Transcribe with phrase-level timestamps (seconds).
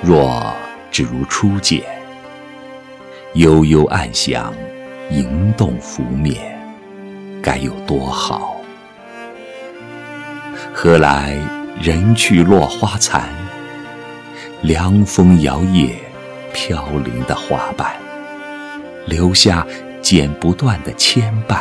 [0.00, 0.54] 若
[0.90, 1.82] 只如初见，
[3.34, 4.54] 悠悠暗想，
[5.10, 6.56] 盈动拂面，
[7.42, 8.56] 该有多好？
[10.72, 11.36] 何来
[11.82, 13.28] 人去落花残，
[14.62, 15.90] 凉风摇曳
[16.54, 17.92] 飘零的花瓣，
[19.06, 19.66] 留下
[20.00, 21.58] 剪不断的牵绊。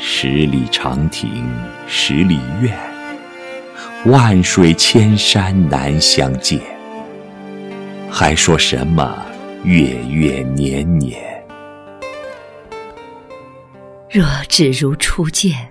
[0.00, 1.48] 十里长亭
[1.86, 2.76] 十里院，
[4.08, 6.58] 万水千山难相见。
[8.10, 9.26] 还说什么
[9.64, 11.20] 月月年年？
[14.10, 15.68] 若只如初见，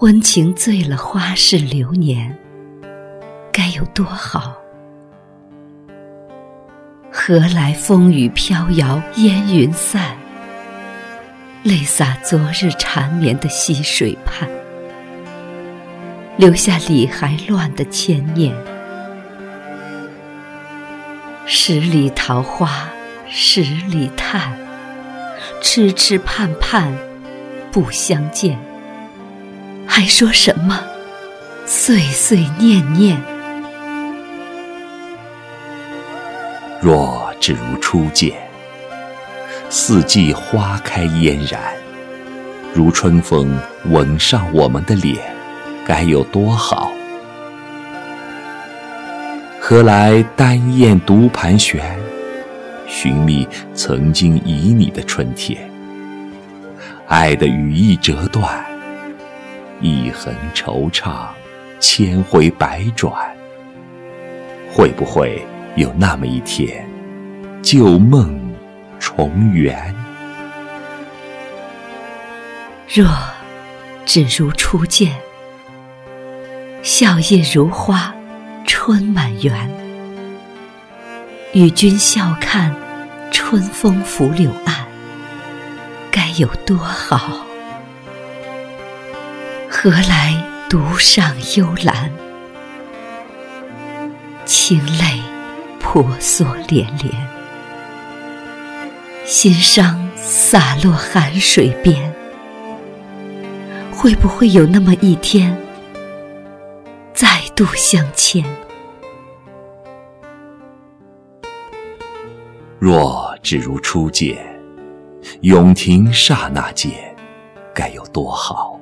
[0.00, 2.36] 温情醉了花事流年，
[3.52, 4.56] 该有多好？
[7.12, 10.16] 何来风雨飘摇烟云散？
[11.62, 14.48] 泪洒昨日缠绵的溪水畔，
[16.38, 18.54] 留下理还乱的牵念。
[21.46, 22.88] 十里桃花
[23.28, 24.56] 十里叹，
[25.60, 26.96] 痴痴盼盼
[27.72, 28.56] 不相见。
[29.84, 30.80] 还说什么
[31.66, 33.20] 岁岁念念？
[36.80, 38.32] 若只如初见。
[39.68, 41.60] 四季花开嫣然，
[42.72, 45.16] 如春风吻上我们的脸，
[45.88, 46.92] 该有多好？
[49.58, 51.82] 何来单燕独盘旋，
[52.86, 55.58] 寻觅曾经旖旎的春天？
[57.06, 58.62] 爱的羽翼折断，
[59.80, 61.28] 一痕惆怅，
[61.80, 63.10] 千回百转。
[64.70, 65.42] 会不会
[65.74, 66.86] 有那么一天，
[67.62, 68.38] 旧梦？
[68.98, 69.94] 重圆。
[72.92, 73.06] 若
[74.04, 75.14] 只如初见，
[76.88, 78.14] 笑靥如花，
[78.66, 79.70] 春满园。
[81.52, 82.74] 与君笑看
[83.30, 84.86] 春风拂柳岸，
[86.10, 87.44] 该有多好？
[89.68, 92.10] 何来独上幽兰，
[94.46, 95.20] 清泪
[95.78, 97.12] 婆娑连连。
[99.26, 102.14] 心伤洒落寒水边，
[103.92, 105.54] 会不会有那么一天，
[107.58, 108.44] 度相牵？
[112.78, 114.38] 若只如初见，
[115.40, 116.92] 永停刹那间，
[117.74, 118.78] 该有多好？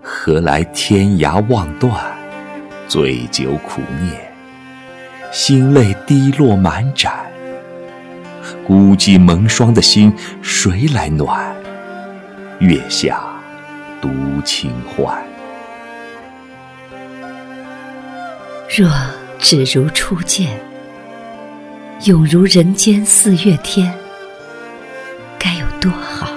[0.00, 1.92] 何来天涯望断，
[2.86, 4.32] 醉酒苦念，
[5.32, 7.26] 心泪滴落满盏。
[8.64, 11.52] 孤寂蒙霜的心，谁来暖？
[12.60, 13.20] 月下
[14.00, 14.08] 独
[14.44, 15.20] 清欢。
[18.76, 18.90] 若
[19.38, 20.60] 只如初见，
[22.06, 23.94] 永如人间四月天，
[25.38, 26.28] 该有多好？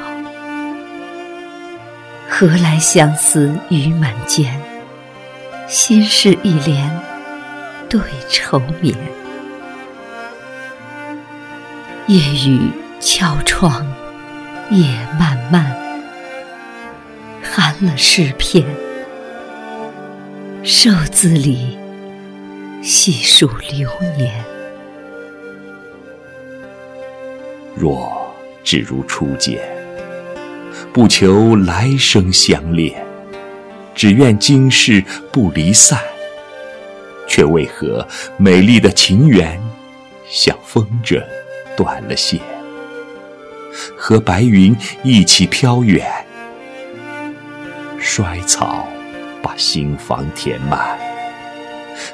[2.30, 4.62] 何来相思雨满肩，
[5.68, 6.96] 心事一帘
[7.90, 8.00] 对
[8.30, 8.96] 愁眠。
[12.06, 12.70] 夜雨
[13.00, 13.84] 敲窗，
[14.70, 14.86] 夜
[15.20, 15.76] 漫漫，
[17.42, 18.64] 寒了诗篇。
[20.64, 21.76] 瘦字里
[22.90, 24.34] 细数流年。
[27.76, 28.34] 若
[28.64, 29.60] 只如初见，
[30.94, 33.06] 不求来生相恋，
[33.94, 35.04] 只愿今世
[35.34, 36.00] 不离散。
[37.28, 39.62] 却为何美丽的情缘，
[40.30, 41.22] 像风筝？
[41.76, 42.40] 断了线，
[43.98, 44.74] 和白云
[45.04, 46.10] 一起飘远。
[48.00, 48.88] 衰草
[49.42, 50.98] 把心房填满，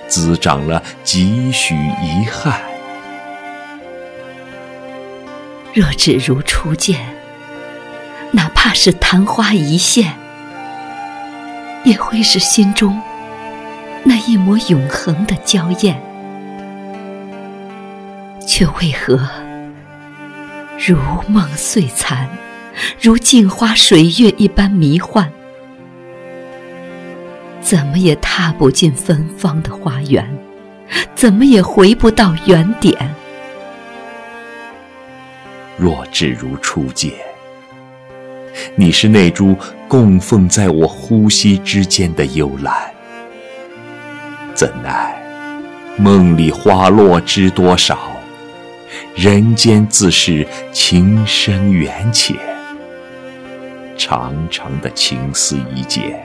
[0.07, 2.61] 滋长了几许遗憾。
[5.73, 6.99] 若只如初见，
[8.31, 10.13] 哪怕是昙花一现，
[11.83, 13.01] 也会是心中
[14.03, 16.01] 那一抹永恒的娇艳。
[18.45, 19.27] 却为何？
[20.85, 20.97] 如
[21.27, 22.29] 梦碎残，
[23.01, 25.31] 如镜花水月一般迷幻，
[27.63, 30.27] 怎么也踏不进芬芳的花园，
[31.15, 32.95] 怎么也回不到原点。
[35.77, 37.11] 若只如初见，
[38.75, 39.57] 你是那株
[39.87, 42.75] 供奉在我呼吸之间的幽兰，
[44.53, 45.17] 怎奈
[45.97, 47.97] 梦里花落知多少？
[49.15, 52.35] 人间自是情深缘浅，
[53.97, 56.23] 长长的情丝一剪，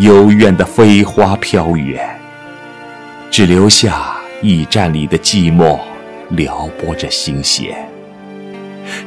[0.00, 2.18] 幽怨的飞花飘远。
[3.30, 5.78] 只留下驿站里的寂寞，
[6.30, 7.88] 撩拨着心弦。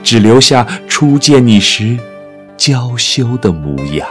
[0.01, 1.97] 只留下初见你时
[2.55, 4.07] 娇羞的模样。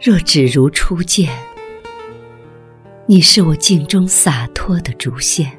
[0.00, 1.30] 若只如初见，
[3.06, 5.52] 你是我镜中洒脱的竹线，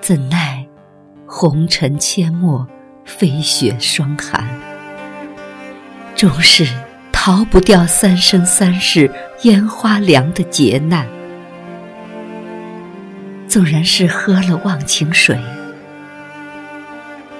[0.00, 0.64] 怎奈
[1.26, 2.68] 红尘阡陌，
[3.04, 4.46] 飞雪霜寒，
[6.14, 6.68] 终是
[7.24, 9.08] 逃不掉三生三世
[9.42, 11.06] 烟花凉的劫难。
[13.46, 15.38] 纵然是喝了忘情水。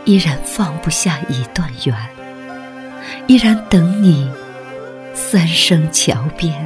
[0.05, 1.96] 依然放不下一段缘，
[3.26, 4.31] 依然等你
[5.14, 6.64] 三生桥边。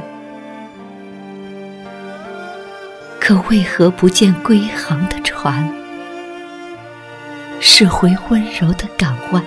[3.19, 5.67] 可为何不见归航的船？
[7.59, 9.43] 驶回温柔的港湾。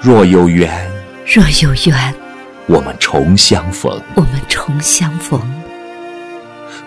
[0.00, 0.88] 若有缘，
[1.26, 2.14] 若有缘，
[2.66, 4.00] 我们重相逢。
[4.14, 5.40] 我们重相逢，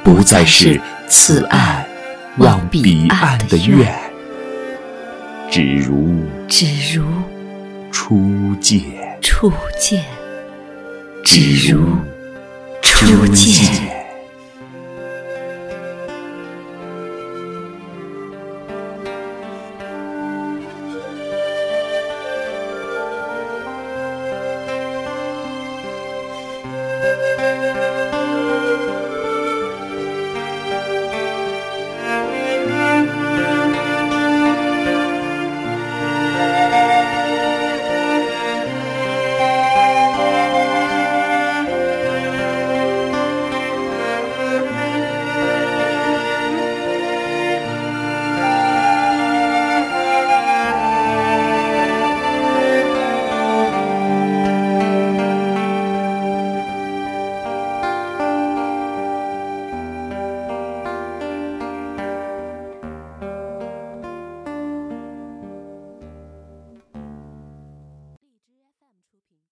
[0.04, 1.86] 不再是此岸。
[2.38, 3.94] 望彼岸的愿，
[5.52, 6.66] 只如只
[6.96, 7.04] 如
[7.92, 8.81] 初见，
[9.22, 10.02] 初见，
[11.25, 11.98] 只如
[12.81, 14.00] 初见。